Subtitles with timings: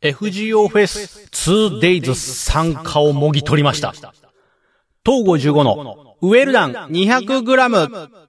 [0.00, 3.92] FGO フェス 2days 参加をもぎ取りました。
[5.04, 8.27] 東郷15のウェルダン 200g。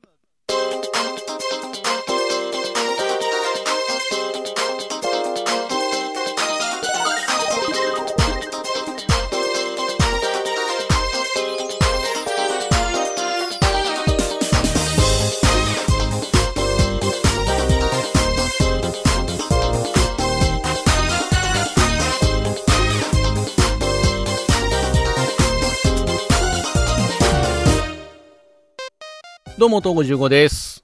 [29.69, 30.83] うも、東郷15です。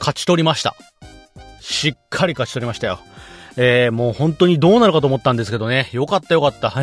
[0.00, 0.74] 勝ち取りました。
[1.60, 2.98] しっかり勝ち取りましたよ。
[3.56, 5.88] えー、もう本当にどうなるかと思ったんですけどね。
[5.92, 6.74] よかったよかった。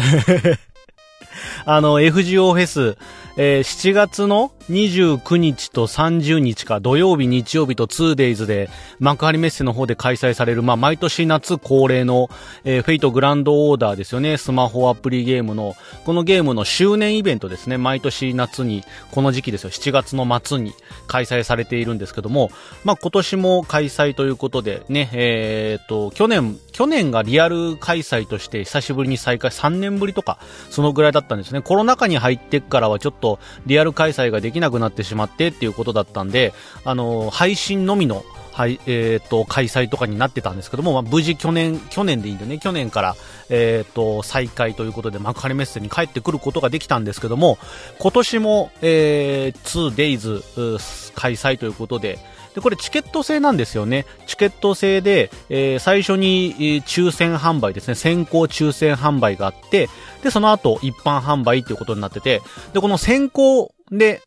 [1.65, 2.97] あの、FGO フェス、
[3.35, 8.70] えー7月の29日と30日か、土曜日、日曜日と 2days で、
[9.00, 12.30] 幕張メッセの方で開催される、まあ、毎年夏恒例の、
[12.64, 14.38] えーフェイトグランドオーダーですよね。
[14.38, 15.76] スマホアプリゲームの、
[16.06, 17.78] このゲームの周年イベントですね。
[17.78, 19.70] 毎年夏に、この時期ですよ。
[19.70, 20.73] 7月の末に
[21.08, 22.52] 開催されているんですけども、
[22.83, 30.39] まあ、今年も開催ということで、ね、えーっと、去年、去年がリアル開催として久しぶりに再開、3年ぶりとか、
[30.70, 31.61] そのぐらいだったんですね。
[31.61, 36.53] コロナ禍に入ってからはちょっとリアル開催ができなくなってしまってっていうことだったんで、
[36.85, 43.15] あの、配信のみの、はい、えっ、と、開催とかになってたんですけども、まあ、無事去年、去年でいいんでね、去年から、
[43.49, 47.57] えっ、と、再開ということで、幕張メッセに帰ってくることができたんですけども、
[47.99, 52.19] 今年も、えー、2days 開催ということで、
[52.53, 54.05] で、これチケット制なんですよね。
[54.27, 57.95] チケット制で、えー最初に、えー抽選販売ですね。
[57.95, 59.89] 先行抽選販売があって、
[60.23, 62.41] で、その後一般販売っていうことになってて、
[62.73, 64.21] で、この先行で、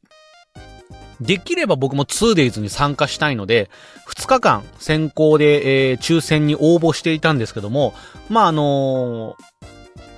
[1.22, 3.70] できれば僕も 2days に参加したいので、
[4.14, 7.94] 2日間先行で、えー抽選に応募していたんですけども、
[8.28, 9.52] まあ、あのー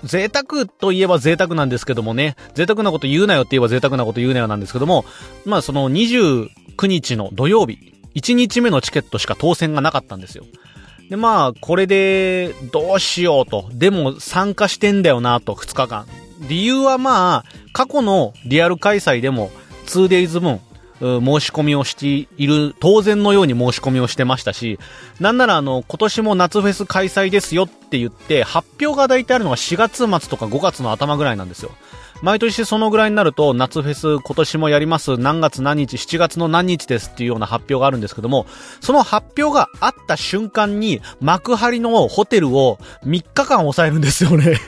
[0.05, 5.06] 贅沢といえば贅沢なんですけどもね、贅沢なこと言うなよって言えば贅沢なこと言うなよなんですけども、
[5.47, 6.48] まあその29
[6.87, 10.44] 日の土曜日、1日目のチケットしか当選がなかったんですよ。
[11.10, 13.69] で、まあ、これで、どうしようと。
[13.72, 16.06] でも、参加してんだよな、と、2日間。
[16.48, 19.50] 理由はまあ、過去のリアル開催でも、
[19.86, 20.60] 2days 分、
[21.04, 22.06] 申し込みをして
[22.37, 24.78] いる、当然のように申し込みをしてましたし、
[25.20, 31.70] なんならあの、今年も夏フェス開催ですよって言って、発表が大体あるのが4月末とか5月の頭ぐらいなんですよ。
[32.22, 38.47] 毎年そのぐらいになると、夏フェス今年もやります、何月何日、7月の何日ですっていうような発表があるんですけども、
[38.81, 44.59] その発表があった瞬間に、幕張のホテルを3日間抑えるんですよね。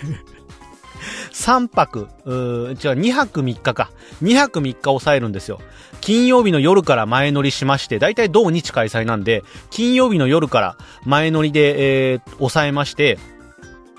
[1.47, 3.93] 3泊、うー違う、2泊3日か。
[4.21, 5.61] 2泊3日抑えるんですよ。
[6.01, 13.21] 金曜日の夜から前乗りしまして、だいたい同日開催なんで、金曜日の夜から前乗りで、えー、抑えまして、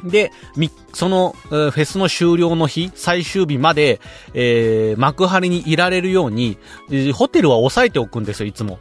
[0.04, 0.34] で、
[0.92, 4.02] その、フェスの終了の日、最終日まで、
[4.34, 6.58] えー、幕張にいられるように、
[7.14, 8.80] ホテルは抑えておくんですよ、いつも。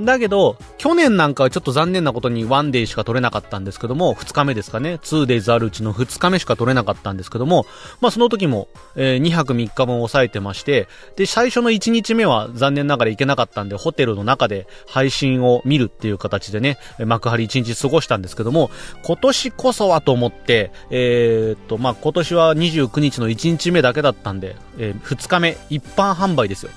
[0.00, 7.66] だけど、去年なんかはちょっと残念なことにワンデーしか取れなかったんですけども、2日目ですかね、2days あるうちの2日目しか取れなかったんですけども、
[8.00, 18.70] まあその時も、え2泊3日分抑えてまして、で、最初の1日目は残念ながら行けなかったんで、ホテルの中で配信を見るっていう形でね、幕張1日過ごしたんですけども、
[19.04, 26.72] 今年こそはと思って、えーっと、まあ今年は29日の1日目だけだったんで、え2日目、一般販売ですよ。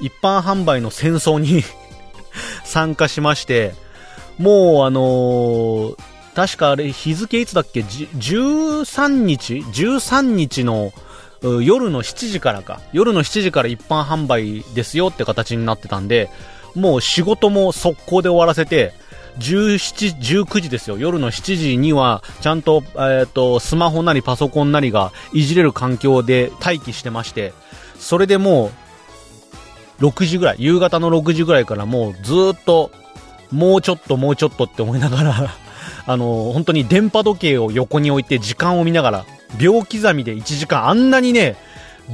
[0.00, 1.62] 一般販売の戦争に
[2.64, 3.74] 参加しまして、
[4.38, 10.92] もうあのー確かあれ日付いつだっけ？13日 ?13 日の
[11.42, 12.80] 夜の7時からか。
[12.92, 16.30] 夜の7時から一般販売ですよって形になってたんで、
[16.74, 18.92] もう仕事も速攻で終わらせて、
[19.38, 20.98] 17、19時ですよ。
[20.98, 27.52] 夜の7時には、ちゃんと、えっ、と、スマホなりパソコンなりがいじれる環境で待機してまして、
[27.98, 28.70] それでもう、
[30.00, 32.90] 6時ぐらい、夕方の6時ぐらいからもうずっと、
[33.52, 35.54] もうちょっともうちょっとって思いながら、
[36.06, 39.24] あの、本当に電波時計を横に置いて時間を見ながら、
[39.58, 41.56] 秒刻みで1時間、あんなにね、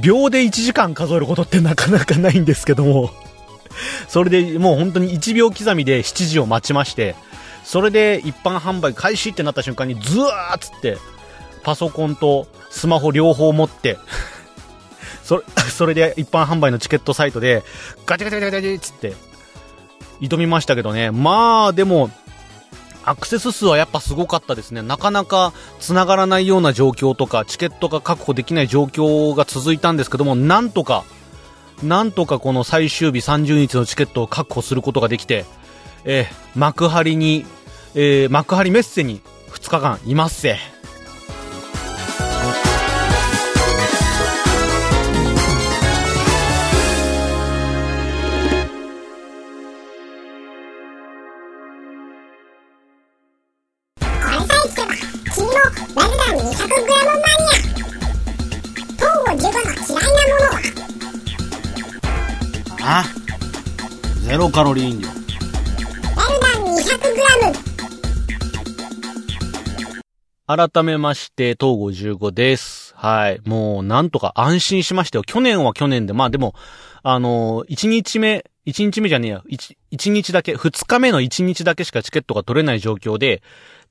[0.01, 3.11] 秒で1時間数えることってなかなかないんですけども、
[4.07, 7.15] それでもう本当に1秒刻みで7時を待ちまして、
[7.63, 10.97] それで一般販売開始ってなった瞬間にズワーっつって、
[11.63, 13.97] パソコンとスマホ両方持って、
[15.27, 17.63] それ、 それで一般販売のチケットサイトで、
[18.05, 19.13] ガチャガチャガチャガチャっつって、
[20.21, 21.11] 挑みましたけどね。
[21.11, 22.09] まあ、でも、
[23.03, 24.81] アクセス数はやっぱすごかったですね。
[24.81, 31.03] なかなか繋がらないような状況とか、チケットが確保できない状況が続いたんですけども、なんとか、
[31.83, 35.45] なんとかこの最終日30日のチケットを確保することができて、
[36.05, 37.45] えー幕張に、
[37.95, 39.21] えー幕張メッセに
[39.51, 40.76] 2日間いますせ。
[64.57, 65.07] カロリー飲料。
[70.47, 72.95] 改めまして、東郷15です。
[72.97, 73.39] はい。
[73.45, 75.23] もう、なんとか安心しましたよ。
[75.23, 76.55] 去年は去年で、まあでも、
[77.03, 83.43] あのー、1日目、1日目じゃねえや、1, 1日だけ、2日目の1日だけしかチケットが取れない状況で、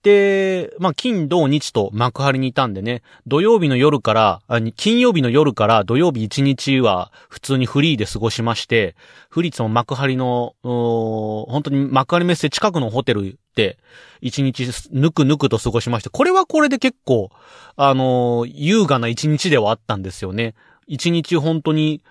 [0.02, 4.42] で、まあ、金、土、日と幕張にいたんでね、土曜日の夜から、
[4.76, 8.94] 金曜日の夜から土曜日1日は普通にフリーで過ごしまして、
[9.28, 13.78] フリーツも幕張の、本当に幕張メッセ近くのホテルで、
[14.20, 17.30] 一日ぬくぬくと過ごしまして、これはこれで結構、
[17.76, 20.54] あのー優雅な一日ではあったんですよね。
[20.86, 22.02] 一日本当に、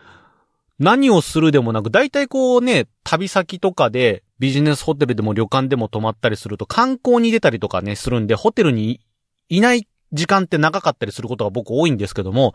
[0.80, 9.00] 何をするでもなく、大体こうね、旅先とかで、ビジネスホテルでも旅館でも泊まったりすると、観光に出たりとかね、するんで、ホテルに
[9.50, 12.54] いない時間って長かったりすることが僕多いんですけども、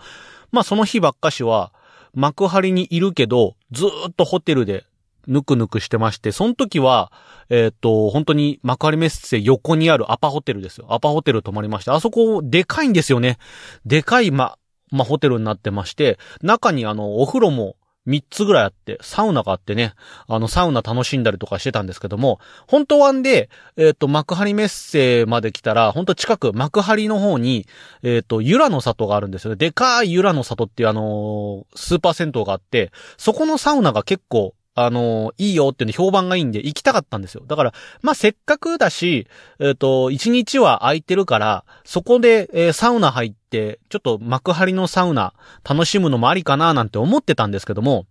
[0.51, 1.73] まあその日ばっかしは、
[2.13, 4.85] 幕張にいるけど、ずっとホテルで、
[5.27, 7.13] ぬくぬくしてまして、その時は、
[7.51, 10.87] えーっと、本当に幕張メッセ横にあるアパホテルですよ。
[10.91, 13.39] アパホテル泊まりまして、あそこ、でかいんですよね。
[13.85, 14.57] でかい、ま、
[14.91, 17.77] まあ、ホテルになってまして、中にあの、お風呂も
[18.07, 19.93] 三つぐらいあって、サウナがあってね、
[20.27, 27.67] あの、サウナ楽しんだりとかしてたんですけども、本当はんで、えっ、と、幕張メッセまで来たら、本当近く、幕張の方に、
[28.03, 29.57] えっ、と、ユラの里があるんですよね。
[29.57, 37.43] でかいユラの里っていうあのースーパー銭湯があって、そこのサウナが結構、あのいいよっていうの評判がいいんで行きたかったんですよ。
[37.47, 39.27] だから、まあ、せっかくだし、
[39.59, 45.35] えっ、と、一日は空いてるから、そこで、えーサウナ入って、ちょっと幕張のサウナ
[45.69, 48.07] 楽しむのもありかななんて思ってたんですけども、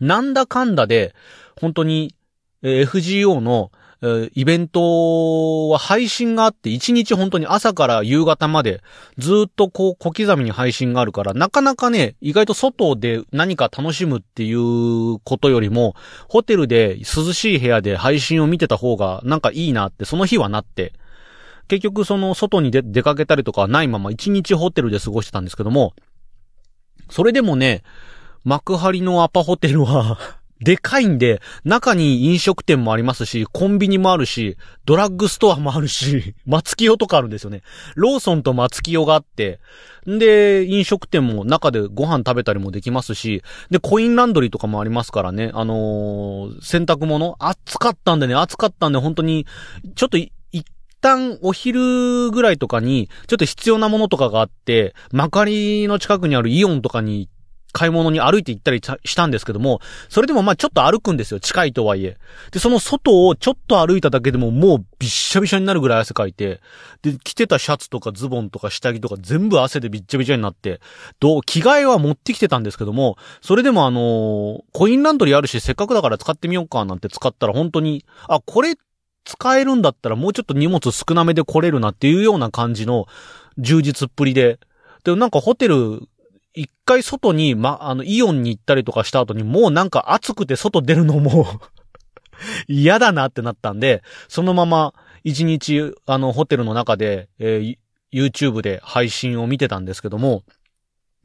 [0.00, 1.14] なんだかんだで、
[1.60, 2.14] 本当に、
[2.62, 3.70] えー FGO の、
[4.02, 8.82] イベントは配信があって、一日本当に朝から夕方まで、
[9.18, 15.94] ずっとこう小刻みに配信があるから、なかなかね、意外と外で何か楽しむっていうことよりも、
[16.28, 20.94] ホテルで涼しい部屋で配信を見てた方がなんかいいなって、その日はなって、
[21.68, 25.94] 結局その外に出出かけたりとかはないまま一日ホテルで過ごしてたんですけども、
[27.10, 27.82] それでもね、
[28.44, 30.18] 幕張のアパホテルは、
[30.60, 37.62] でかいんで、中に飲食店もありますし、コンビニもあるし、ドラッグストアもあるし、 松清とかあるんですよね。
[37.94, 39.60] ローソンと松清があって、
[40.08, 49.46] んで、飲食店も中でご飯食べたりもできますし、で、コインランドリーとかもありますからね、あのー洗濯物暑かったんでね、暑かったんで、本当に、
[49.94, 50.32] ちょっと、一
[51.00, 57.30] 旦お昼ぐらいとかに、ちょっと必要なものとかがあって、幕張の近くにあるイオンとかに
[57.72, 61.40] 買い物に歩いて行ったりしたんですけども、それでもまあちょっと歩くんですよ。
[61.40, 62.18] 近いとはいえ。
[62.50, 66.60] で、その外をちょっと歩いただけでももうびっしゃびしゃになるぐらい汗かいて、
[67.02, 70.80] で、着てたシャツとかズボンとか下着とか全部汗でびっちゃびちゃになって、
[71.20, 78.76] どう、着替えは持ってきてたんですけども、それでもあのーコインランドリーあるし、せっかくだから使ってみようかなんて使ったら本当に、あ、これ
[79.24, 83.06] 使えるんだったらもうちょっと荷物少なめで来れるなっていうような感じの
[83.58, 84.58] 充実っぷりで、
[85.04, 86.02] で、なんかホテル、
[86.54, 91.46] 一回外に、ま、あの、イオンに行ったりとかした後に、もうなんか暑くて外出るのも
[92.68, 97.78] 嫌だなってなったんで、そのまま一日、あの、ホテルの中で、えー
[98.12, 100.42] YouTube で配信を見てたんですけども、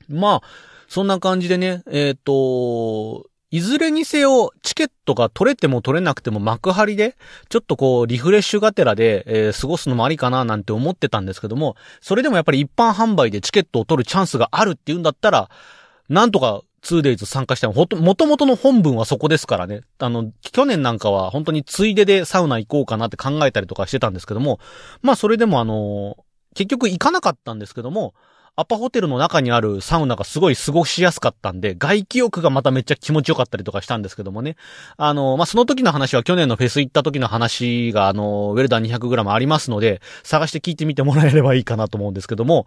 [0.08, 0.42] まあ、
[0.88, 7.16] そんな感じでね、えっ、と、いずれにせよ、チケットが取れても取れなくても幕張で、
[7.48, 15.50] ちょっとこう、リフレッシュがてらで、えー過ごすのもありかななんて思ってたんですけども、それでもやっぱり一般販売でチケットを取るチャンスがあるっていうんだったら、
[16.10, 19.84] なんとか 2days 参加しても、ほと、元々の本文はそこですからね。
[20.00, 24.60] あの、去年なんかは本当についででサウナ行こうかなって考えたりとかしてたんですけども、
[25.02, 26.18] まあそれでもあの
[26.56, 28.16] 結局行かなかったんですけども、
[28.58, 34.56] アパホテルの中にあるサウナがすごい過ごしやすかったんで、外気浴がまためっちゃ気持ちよかったりとかしたんですけどもね。
[34.96, 42.66] あの、まあ、その時の話は去年のフェス行った時の話が、あの、ウェルダン 200g ありますので、探して聞いてみてもらえればいいかなと思うんですけども、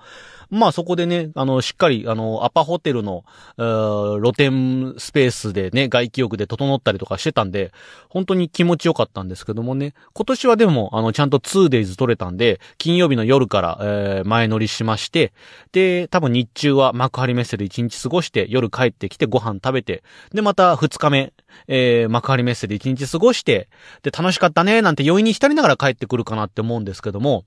[0.50, 3.25] まあ、そこでね、あの、しっかり、あの、アパホテルの、
[3.57, 7.73] 露天スペースでね、外気浴で整ったりとかしてたんで、
[8.11, 15.33] 本当に気持ちよかったんですけどもね、今年はでも、あの、ちゃんと 2days 取れたんで、金曜日の夜から、えー前乗りしまして、
[15.73, 21.33] で、で多分日中は幕張メッセで1日過ごして、夜帰ってきてご飯食べて、で、また2日目、
[21.67, 23.69] えー幕張メッセで1日過ごして、
[24.03, 27.45] で、楽しかったね、なんて余韻に浸りながら帰ってくるかなって思うんですけども、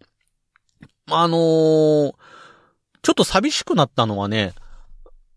[1.10, 2.14] あのー
[3.04, 4.54] ちょっと寂しくなったのはね、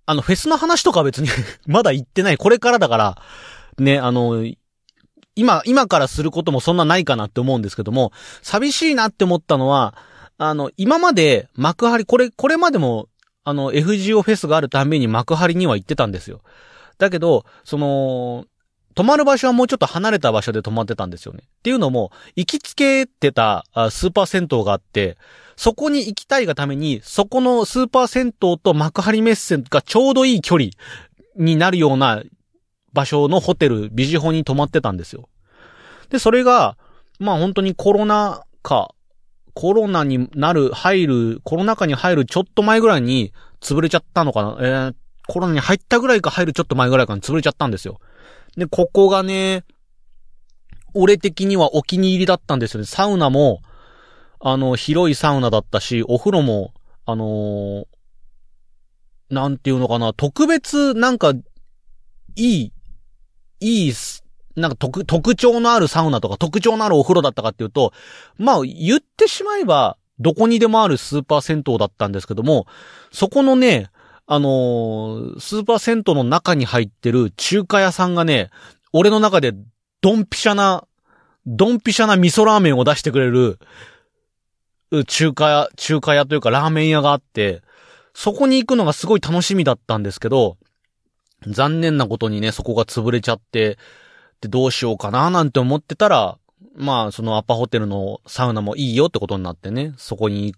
[0.07, 1.29] あの、フェスの話とか別に
[1.67, 2.37] まだ言ってない。
[2.37, 3.23] これからだから、
[3.79, 4.45] ね、あの、
[5.35, 9.95] 今、今からすることもそんなないかなって思うんですけども、寂しいなって思ったのは、
[10.38, 13.09] あの、今まで幕張、これ、これまでも、
[13.45, 16.41] あの、FGO フェスがあるために幕張には行ってたんですよ。
[16.99, 18.47] だけど、その、
[18.95, 21.41] 泊まる場所はもうちょっと離れた場所で泊まってたんですよね。
[21.45, 25.19] っていうのも、行きつけてたスーパー銭湯があって、
[25.57, 30.71] そこに行きたいがために、そこのスーパー銭湯と幕張メッセがちょうどいい距離
[31.37, 32.23] になるような
[32.93, 35.29] 場所のホテル、ビジホに泊まってたんですよ。
[36.11, 36.76] で、それが、
[37.19, 38.94] まあ本当にコロナ禍、
[39.54, 44.56] コロナになる、入る、コロナ禍に入るちょっと前ぐらいに潰れちゃったのかな？
[44.61, 44.94] えー、
[45.26, 48.00] コロナに入ったぐらいか入るちょっと前ぐらいかに潰れちゃったんですよ。
[48.56, 49.64] で、ここがね、
[50.92, 52.87] 俺的にはお気に入りだったんですよね。
[52.87, 53.62] サウナも、
[54.40, 56.75] あの、広いサウナだったし、お風呂も、
[57.06, 57.84] あのー
[59.30, 61.44] なんていうのかな、特別、なんか、い
[62.37, 62.73] い、
[63.61, 63.92] いい、
[64.56, 67.92] なんか特、特徴のあるサウナとか特徴のあるお風呂だったかっていうと、
[68.38, 72.66] まあ、言ってしまえば、どこにでもあるスーパー銭湯だったんですけども、
[73.12, 73.90] そこのね、
[74.26, 78.50] あのースーパー銭湯の中に入ってる中華屋さんがね、
[78.92, 79.52] 俺の中で
[80.00, 80.87] ドンピシャな、
[81.46, 83.58] ドンピシャな味噌ラーメンを出してくれる、
[85.08, 87.62] 中華屋、中華屋というかラーメン屋があって、
[88.14, 90.56] そこに行くのがすごい楽しみだったんですけど、
[91.46, 93.76] 残念なことにね、そこが潰れちゃって、
[94.45, 96.39] で、どうしようかななんて思ってたら、
[96.77, 100.55] まあ、そのアパホテルのサウナもいいよってことになってね、そこに、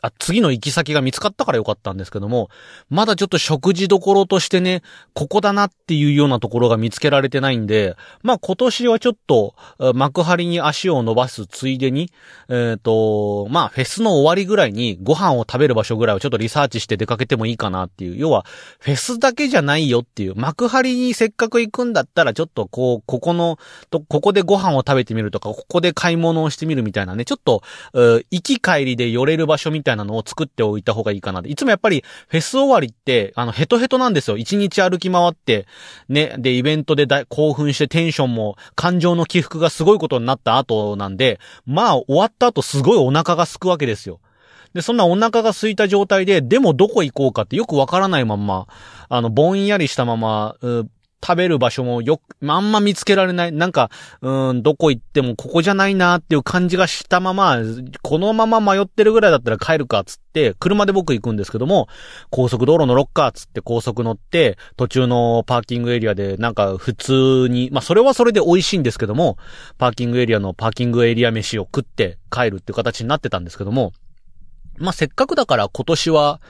[0.00, 2.50] あ、次の行き先が見つかったからよかったんですけども、
[2.90, 4.82] まだちょっと食事どころとしてね、
[5.14, 9.54] ここだなっていうようなところが見つけられてないんで、まあ今年はちょっと、
[9.94, 12.10] 幕張に足を伸ばすついでに、
[12.48, 18.16] えっ、と、まあフェスの終わりぐらいにご飯を食べる場所ぐらいをちょっとリサーチして出かけてもいいかなっていう。
[18.16, 18.44] 要は、
[18.80, 20.34] フェスだけじゃないよっていう。
[20.36, 23.58] 幕張にせっかく行くんだったら、ちょっとこう、ここの、
[23.90, 27.62] と、ここでご飯を食べてみるとか、ここで買い物をしてみるみたいなね、ちょっと、
[27.94, 31.42] 行き帰りで寄れる場所みたいなたいなのを作っておいた方がいいかな。
[31.44, 34.36] いつもやっぱり、フェス終わりって、あの、ヘトヘトなんですよ。
[34.36, 35.66] 一日歩き回って、
[36.08, 44.20] ね、で、イベントで興奮してテンションも、感情の起伏がすごいことになった後なんで、まあ、終わった後すごいお腹が空くわけですよ。
[44.74, 48.66] で、そんなお腹が空いた状態で、でもどこ行こうかってよくわからないまま、
[49.08, 50.56] あの、ぼんやりしたまま、
[51.22, 53.52] 食べる場所もよく、あんま見つけられない。
[53.52, 57.58] なんか、うん、どこ行ってもここじゃないなっていう感じがしたまま、
[58.02, 61.88] このまま迷ってるぐらいだったら帰るかっつって、車で僕行くんですけども、
[62.30, 69.38] 高速道路乗ろっかっつって高速乗って、途中のパーキングエリアでなんか普通に、まあそれはそれで美味しいんですけども、
[69.76, 73.92] パーキングエリアのパーキングエリア飯を食って帰るっていう形になってたんですけども、
[74.78, 76.40] まあせっかくだから今年は、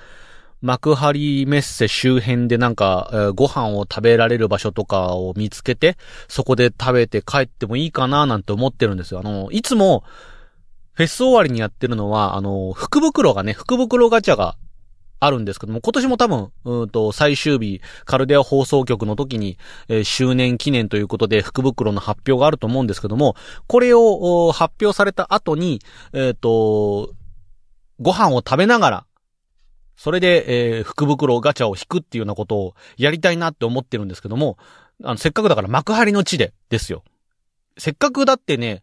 [0.61, 5.97] 幕張メッセ周辺でなんか、えーご飯を食べられる場所とかを見つけて、
[6.29, 9.21] そこで食べて帰ってもいいかななんて思ってるんですよ。
[9.21, 10.03] あの、いつも、
[10.95, 14.57] フェス終わりにやってるのは、あの、福袋がね、福袋ガチャが
[15.21, 23.37] あるんですけども、今年も多分、うんと、最終日、カルデア放送局の時に、えー周年記念ということで、福袋の発表があると思うんですけども、
[23.69, 25.81] これを発表された後に、
[26.13, 27.13] えっ、と、
[28.01, 29.07] ご飯を食べながら、
[29.99, 34.57] それで、えー福袋ガチャを引くっていうようなことをやりたいなって思ってるんですけども、
[35.03, 37.03] あの、せっかくだから幕張の地でですよ。
[37.77, 38.83] せっかくだってね、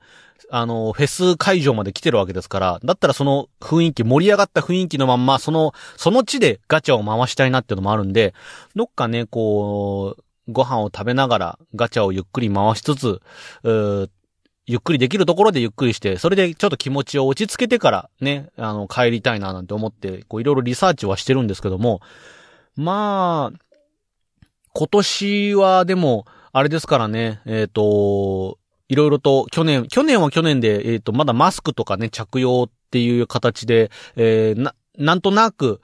[0.52, 8.34] あの、フェス会場まで来てるわけですから、だったらその雰囲気、盛り上がった雰囲気のまんま、その、その地でガチャを回したいなっていうのもあるんで、
[8.76, 13.22] どっかね、こう、ご飯を食べながらガチャをゆっくり回しつつ、
[13.64, 14.10] う
[14.68, 22.02] ゆっくりできるところでゆっくりして、それでちょっと気持ちを落ち着けてからね、あの、帰りたいななんて思って、こういろいろリサーチはしてるんですけども、
[22.76, 23.60] まあ、
[24.74, 28.58] 今年はでも、あれですからね、えっ、と、
[28.88, 35.82] いろいろと去年、去年は去年で、えっ、と、まだマスクとかね、着用っていう形で、えーな、なんとなく、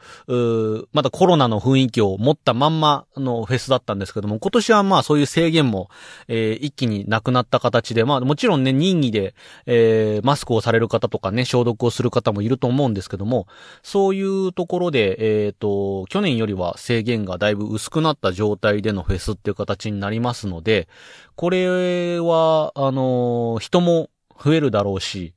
[0.94, 5.90] まだコロナの雰囲気を持ったまんまのフェスだったんですけども、今年はまあそういう制限も、
[6.28, 13.48] えー一気になくなった形で、まあもちろんね、任意で、えーマスクをされる方とかね、消毒をする方もいると思うんですけども、
[13.84, 20.88] そういうところで、えっ、と、去年よりは制限がだいぶ薄くなった状態でのフェスっていう形になりますので、
[21.36, 24.10] これは、あの人も
[24.44, 25.34] 増えるだろうし、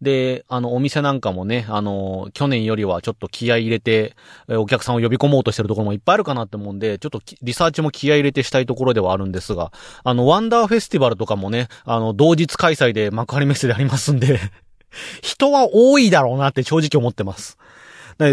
[0.00, 4.14] で、あの、お店なんかもね、あの、去年よりはちょっと気合入れて、
[4.48, 9.72] お客さんを呼び込もうとしてるところもいっぱいあるかなって思うんで、ちょっとリサーチも気合入れてしたいところではあるんですが、
[10.04, 14.38] あの、ワンダーフェスティバルとかもね、あの、同日開催で幕張メッセでありますんで、
[15.20, 17.58] 人は多いだろうなって正直思ってます。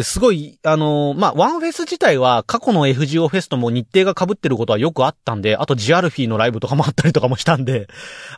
[0.01, 7.87] すごい、あのーまあ、ワンフェス自体は過去の FGO フェスとも日程が被ってることはよくあったんで、あとジアルフィーのライブとかもあったりとかもしたんで、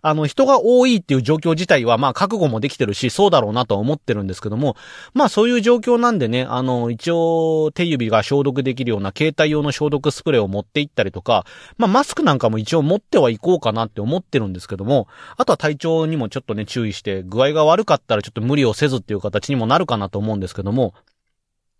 [0.01, 4.75] あの、人が多いっていう状況自体は、まあ、覚悟もできてるし、そうだろうなとは思ってるんですけども、
[5.13, 11.45] まあ、そういう状況なんでね、あの、一応、手指が消毒できるような携帯用の消毒スプレーを持って行ったりとか、
[11.77, 20.93] まあ、マスクなんかも一応持ってはいこうかなって思ってるんですけども、あとは体調にもちょっとね、注意して、具合が悪かったらちょっと無理をせずっていう形にもなるかなと思うんですけども、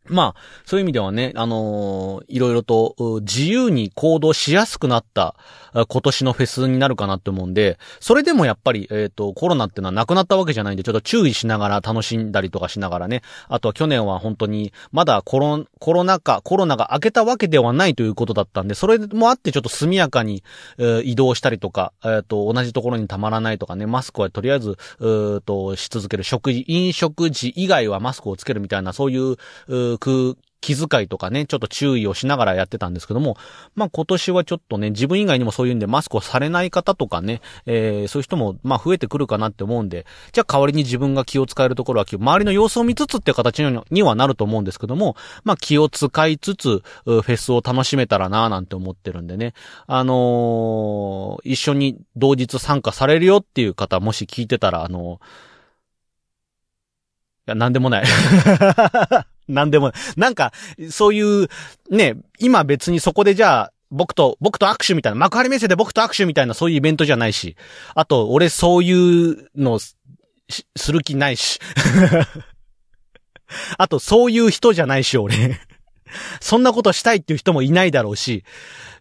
[0.10, 5.36] まあ、そういう意味ではね、あのーいろいろと自由に行動しやすくなった
[5.74, 20.44] 今年のフェスになるかなって思うんで、それでもやっぱり、えっ、と、コロナってのはなくなったわけじゃないんで、ちょっと注意しながら楽しんだりとかしながらね、あとは去年は本当に、まだコロコロナ禍、コロナが明けたわけではないということだったんで、それもあってちょっと速やかに、
[20.78, 26.24] えー移動したりとか、えっ、と、同じところにたまらないとかね、マスクはとりあえず、うーと、し続ける。
[26.24, 29.38] 食事、飲食時以外はマスクをつけるみたいな、そういう、
[29.68, 33.38] うー空気遣いとかね、ちょっと注意をしながらやってたんですけども、
[33.76, 49.54] まあ今年はちょっとね、自分以外にもそういうんでマスクをされない方とかね、えーそういう人もまあ増えてくるかなって思うんで、じゃあ代わりに自分が気を使えるところは気を、周りの様子を見つつって形ににはなると思うんですけども、まあ気を使いつつ、フェスを楽しめたらなぁなんて思ってるんでね、
[49.86, 55.20] あのー一緒に同日参加されるよっていう方、もし聞いてたら、あの
[57.48, 58.06] いや、なんでもない。
[59.48, 59.96] なんでもない。
[60.18, 60.54] なんか、
[60.90, 61.48] そういう、
[61.90, 67.56] ね、今別にそこでじゃあ、僕と、僕と握手みたいな、幕張メッセで僕と握手みたいなそういうイベントじゃないし、
[67.96, 69.96] あと、俺そういうの、す
[70.92, 71.60] る気ないし。
[73.78, 75.60] あと、そういう人じゃないし、俺。
[76.40, 78.44] そんなことしたいっていう人もいないだろうし、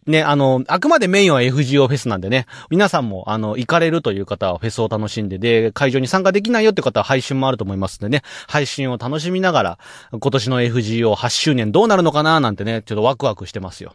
[0.06, 9.78] ね、あの、あくまでメインは FGO フェスなんでね、皆さんも、あの、行かれるという方はフェスを楽しんで、で、会場に参加できないよって方は配信もあると思いますんでね、配信を楽しみながら、
[10.12, 13.94] 今年の FGO8 周年どうなるのかななんてね、ちょっとワクワクしてますよ。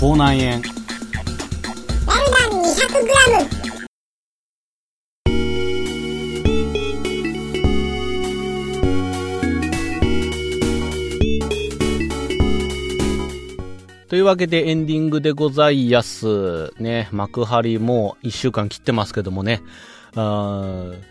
[0.00, 0.52] 口内炎。
[0.52, 3.60] ラルダン 200g
[14.08, 16.72] というわけでエンディングでございやす。
[16.80, 19.60] ね、幕張もう一週間切ってますけどもね。
[20.14, 21.09] あー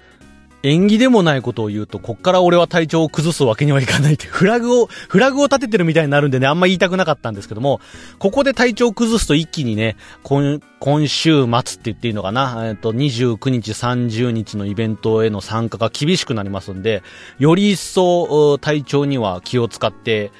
[0.61, 7.79] 縁起でもないことを言うと、こっから俺は体調を崩すわけにはいかないって、 フラグを、フラグを立ててるみたいになるんでね、あんま言いたくなかったんですけども、
[8.17, 17.03] ここで体調を崩すと一気にね、今、今週末って言っていいのかな、えっと、29日、30日のイベントへの参加が厳しくなりますんで、
[17.37, 20.31] より一層、体調には気を使って、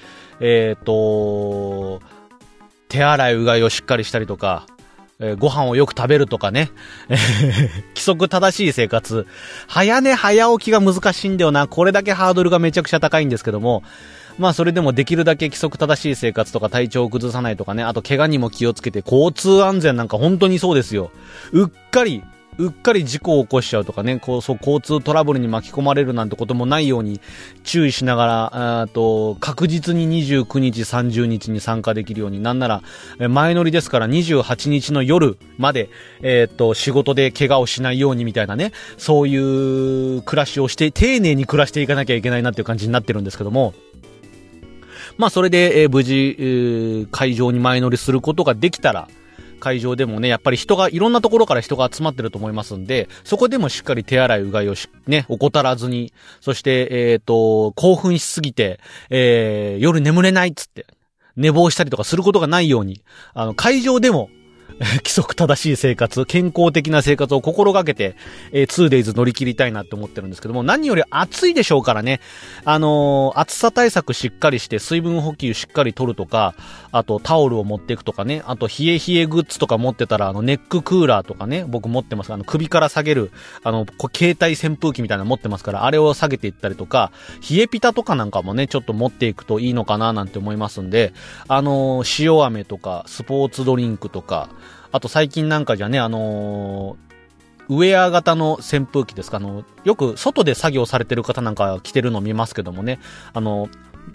[0.42, 2.02] えっ、と、
[2.90, 4.66] 手洗いうがいをしっかりしたりとか、
[5.22, 6.72] えーご飯をよく食べるとかね。
[7.10, 7.18] え ー
[7.90, 9.28] 規則正しい生活。
[9.68, 11.68] 早寝早起きが難しいんだよな。
[11.68, 13.84] これだけハードルがめちゃくちゃ高いんですけども。
[14.38, 17.84] まあそれでもできるだけ規則正しい生活とか体調を崩さないとかね。
[17.84, 21.12] あと怪我にも気をつけて、交通安全なんか本当にそうですよ。
[21.52, 22.24] うっかり、
[22.60, 27.22] うっかり事故を起こしちゃうとかね、こう、そう、交通トラブルに巻き込まれるなんてこともないように
[27.64, 32.84] 注意しながら、あと、確実に29日、30日に参加できるように、なんなら、
[33.30, 35.90] 前乗りですから28日の夜まで、
[36.22, 43.74] えっ、と、仕事で怪我をしないようにみたいなね、そういう暮らしをして、丁寧に暮らしていかなきゃいけないなっていう感じになってるんですけども、
[45.18, 49.08] まあそれで、えー無事、えー会場に前乗りすることができたら、
[49.60, 60.86] 会場でもね、やっぱり人が、いろんなところから人が集まってると思いますんで、そこでもしっかり手洗いうがいをし、ね、怠らずに、そして、えっ、と、興奮しすぎて、えー夜眠れないっつって、
[61.36, 63.02] 寝坊したりとかすることがないように、
[63.34, 64.30] あの、会場でも、
[65.04, 68.16] 規則正しい生活、健康的な生活を心がけて、
[68.54, 72.22] えー 2days 乗り切りたいなって思ってるんですけども、何より暑いでしょうからね、
[72.64, 76.56] あのー暑さ対策しっかりして、水分補給しっかり取るとか、
[76.94, 82.32] あとタオルを持っていくとかね、あと冷え冷えグッズとか持ってたら、あのネッククーラーとかね、僕持ってます。
[82.32, 83.32] あの首から下げる、
[83.64, 87.12] あの、携帯扇風機みたいなの持ってますから、あれを下げていったりとか、
[87.50, 91.12] 冷えピタとかなんかもね、ちょっと持っていくといいのかななんて思いますんで、
[91.50, 94.50] あのー塩飴とか、スポーツドリンクとか、
[94.92, 97.10] あと最近なんかじゃね、あのー
[97.70, 103.00] ウェア型の扇風機ですかあの、よく外で作業されてる方なんか着てるの見ますけどもね、
[103.32, 103.70] あの、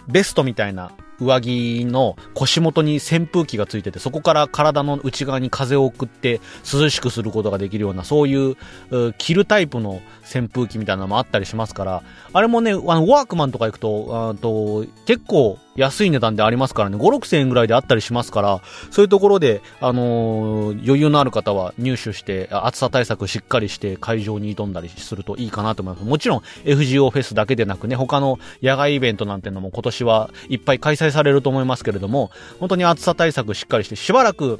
[0.09, 0.91] ベストみたいな
[1.21, 8.57] 上着の腰元に扇風機がついてて、そこから体の内側に風を送って涼しくすることができるような、そういう、
[9.17, 18.61] 着るタイプの扇風機みたいなのもあったりしますから、あれもね、あの、ワークマンとか行くと、あと結構安い値段でありますからね、5、6千円ぐらいであったりしますから、
[18.91, 26.07] そういうところで、あのー、余裕のある方は入手して、暑さ対策しっかりして会場に挑んだりするといいかなと思います。
[26.07, 34.59] もちろん FGO フェスだけでなくね、他の野外イベントなんてのも今年はいっぱい開催されると思いますけれども、本当に暑さ対策しっかりして、しばらく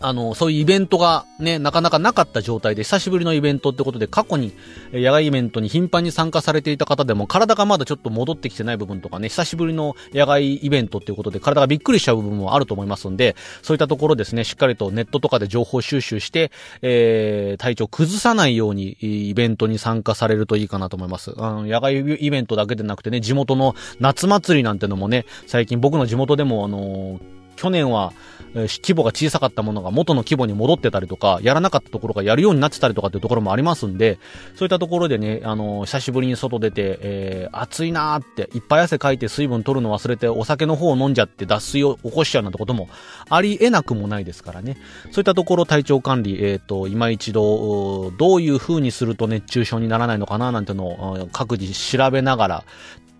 [0.00, 4.52] あの、そういうイベントがね、なかなかなかった状態で、久しぶりのイベントってことで、過去に、
[4.92, 21.34] 野外イベントに頻繁に参加されていた方でも、体がまだちょっと戻ってきてない部分とかね、久しぶりの野外イベントっていうことで、体がびっくりしちゃう部分もあると思いますんで、そういったところですね、しっかりとネットとかで情報収集して、えー、体調崩さないように、イベントに参加されるといいかなと思います。
[21.38, 28.12] あの、野外イベントだけでなくてね、地元の夏祭りなんてのもね、最近僕の地元でも、あのー去年は、
[28.54, 34.18] え、規模が小さかったものが元の規模に戻ってたりとか、やらなかったところがやるようになってたりとかっていうところもありますんで、
[34.54, 42.88] そういったところでね、あのー、久しぶりに外出て、えー、暑いなーって、いっぱい汗かいて水分取るの忘れて、お酒の方を飲んじゃって脱水を起こしちゃうなんてことも
[43.28, 44.76] あり得なくもないですからね。
[45.10, 52.64] そういったところ体調管理、えっ、ー、と、今一度、どういう風にすると熱中症にならないのかななんてのを各自調べながら、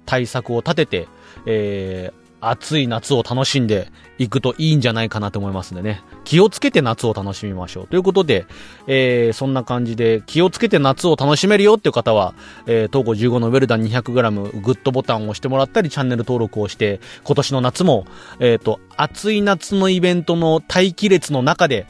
[0.06, 1.08] 対策を立てて、
[1.44, 6.02] えー、暑い夏を楽しんでいくといいんじゃないかなと思いますんでね。
[6.24, 7.86] 気をつけて夏を楽しみましょう。
[7.86, 8.46] ということで、
[8.86, 12.34] えー、そんな感じで気をつけて夏を楽しめるよっていう方は、
[12.66, 18.06] えー、東郷15のウェルダン 200g グッドボタンを押してもらったり、チャンネル登録をして、今年の夏も、
[18.40, 21.86] えっ、ー、と、暑い夏のイベントの待機列の中で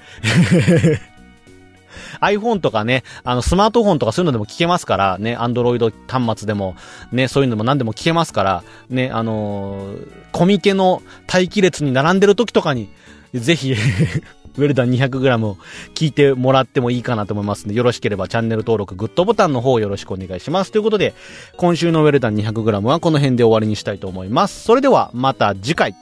[2.20, 6.76] iPhone とかね、あの、スマートフォンとかそういうのでも聞けますから、ね、Android 端末でも、
[7.12, 12.88] ね、そういうのも何でも聞けますから、ね、あのー、コミケの待機列に並んでる時とかに、
[13.34, 13.74] ぜひ
[14.58, 15.56] ウェルダン 200g を
[15.94, 20.72] 聞いてもらってもいいかなと思いますので、よろしければチャンネル登録、グッドボタンの方よろしくお願いします。
[20.72, 21.14] ということで、
[21.56, 24.64] 今週のウェルダン 200g はこの辺で終わりにしたいと思います。
[24.64, 25.94] それでは、また次回。